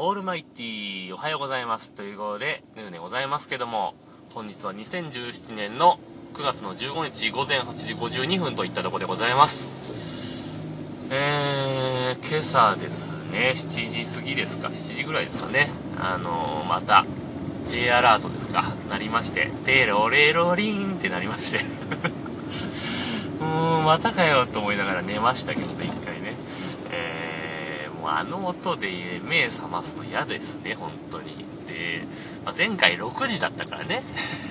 [0.00, 1.90] オールマイティーおはようございます。
[1.90, 3.94] ということで、ヌーでございますけども、
[4.32, 5.98] 本日は2017年の
[6.34, 10.62] 9月の15日午前8時52分といったところでございます。
[11.10, 15.68] えー、今朝ですね、7時過ぎですか、7時ぐらいですかね、
[15.98, 17.04] あのー、また、
[17.64, 21.58] J アラートですか、なりまして、テロレロリンってなりまして
[23.40, 25.90] うーん、またかよと思いながら寝ましたけどね、
[28.18, 28.88] あの音で
[29.28, 31.36] 目覚ますの嫌ですね、本当に。
[31.68, 32.00] で、
[32.44, 34.02] まあ、前回6時だったからね。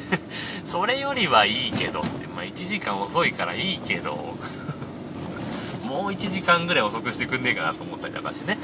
[0.63, 4.37] それよりはいいけどって、まあ、1時間遅いからいいけど、
[5.83, 8.57] もう1時間ぐらい遅くしてくんねえかなと思ったりとかしてね。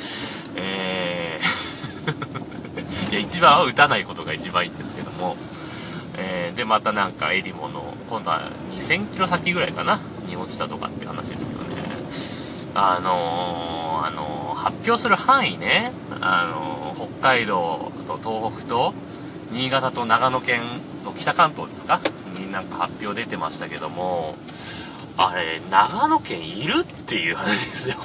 [0.55, 1.63] えー
[3.11, 5.35] いや、一番は打たないことが一番いいんですけども。
[6.15, 11.72] えー、で、またなんかエリモの、今度は2000キロ先ぐらいかな、に落ちたとかって話ですけどね。
[12.75, 15.91] あのー、あのー、発表する範囲ね、
[16.21, 18.93] あのー、北海道と東北と、
[19.51, 20.61] 新潟と長野県
[21.03, 21.99] と北関東ですか？
[22.39, 24.35] になんか発表出てましたけども、
[25.17, 26.79] あれ、長野県いる？
[26.81, 27.95] っていう話ですよ。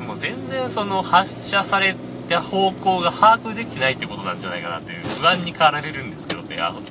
[0.06, 1.96] もう全然その発射され
[2.28, 6.82] た方向が把握できてないってことなんじゃないかなっていう不安に駆られるんですけどね、あの、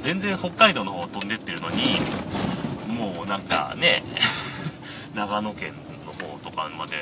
[0.00, 2.00] 全然北海道の方飛んでってるのに、
[2.88, 4.02] もうなんかね
[5.14, 5.72] 長野県
[6.06, 6.96] の方とかまで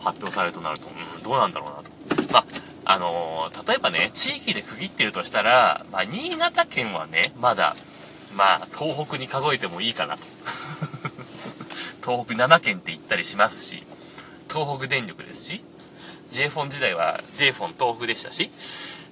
[0.00, 2.32] 発表されるとなると、うん、どうなんだろうなと。
[2.32, 2.44] まあ、
[2.84, 7.74] あのー、例えばね、地域で区切ってるとしたら、まあ、新潟県はね、まだ、
[8.36, 10.22] まあ、東北に数えてもいいかなと。
[12.04, 13.82] 東北7県って言ったりしますし、
[14.50, 15.64] 東北電力ですし、
[16.30, 18.50] j フォン時代は j フォン東北でしたし、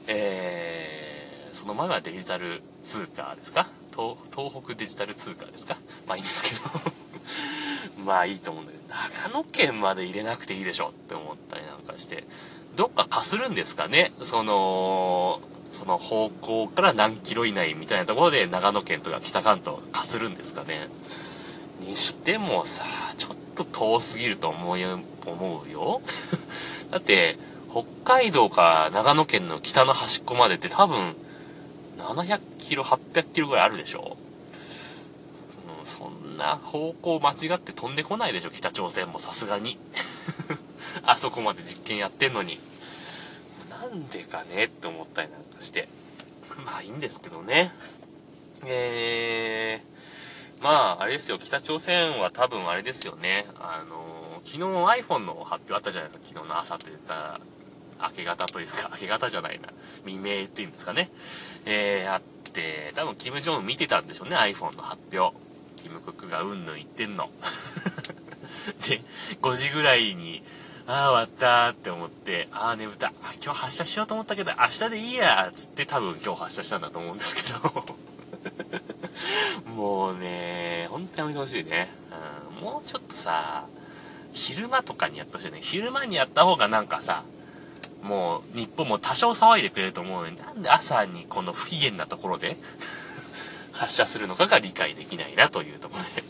[0.06, 3.67] えー、その前はデジタル通貨ですか？
[3.95, 5.77] 東東北デジタル通貨ですか？
[6.06, 7.06] まあいいんですけど
[8.05, 8.84] まあいいと思うんだけど、
[9.30, 12.24] 長野県まで入れなくていいでしょって思ったりなんかして、
[12.77, 14.12] どっかかするんですかね？
[14.22, 15.41] その、
[15.72, 20.88] その方向から何キロ以内みたいなところで長野県とか北関東かするんですかね？
[21.81, 22.84] にしてもさ、
[23.16, 26.00] ちょっと遠すぎると思うよ、思うよ。
[26.91, 27.38] だって、
[27.70, 31.15] 北海道か長野県の北の端っこまでって多分、
[31.98, 34.16] 700キロ、800キロぐらいあるでしょ、
[35.86, 39.78] そんな方向間違って飛んでこないでしょ、北朝鮮もさすがに。
[41.04, 42.58] あそこまで実験やってんのに。
[43.70, 45.88] なんでかねって思ったりなんかして。
[46.64, 47.72] まあいいんですけどね。
[48.64, 53.47] えー、まああれですよ、北朝鮮は多分あれですよね。
[53.58, 54.04] あの
[54.44, 54.62] 昨日
[55.03, 57.41] iPhone の発表あったじゃないですか、昨日の朝というか、
[58.00, 59.68] 明け方というか、 明け方じゃないな、
[60.04, 61.10] 未明っていうんですかね。
[61.64, 62.22] えー、あっ
[62.53, 65.36] て、多分キム・ジョン見てたんでしょうね、iPhone の発表。
[65.76, 67.31] ティム・クックがうんぬん言ってんの。
[68.88, 69.00] で、
[69.41, 70.42] 5時ぐらいに、
[70.87, 73.12] ああ、終わったって思って、ああ、眠た。
[73.42, 77.84] 今日発射しようと思ったけど、明日でいいやつって多分今日発射したんだと思うんですけど。
[79.75, 81.88] もうね、ほんとやめてほしいね。
[82.59, 83.66] うん、もうちょっとさ、
[84.32, 85.59] 昼間とかにやってほしいね。
[85.60, 87.25] 昼間にやった方がなんかさ、
[88.03, 92.56] もう日本も多少騒いでくれると思うのに、なんで朝にこの不機嫌なところで？
[93.76, 96.26] 発射するのかが理解できないなというところで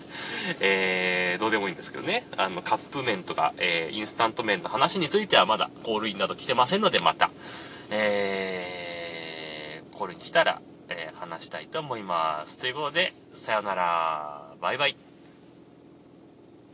[0.61, 2.27] えー、どうでもいいんですけどね。
[2.37, 7.31] あの、カップ麺とか、えー、インスタント麺の話についてはまだコールインなど来てませんので、また、
[7.91, 12.59] えー、コールイン来たら、えー、話したいと思います。
[12.59, 14.43] ということで、さよなら。
[14.61, 15.06] バイバイ。